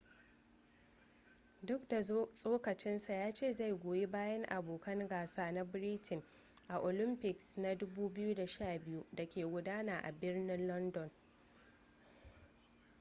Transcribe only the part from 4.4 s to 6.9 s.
abokan gasa na britain a 2012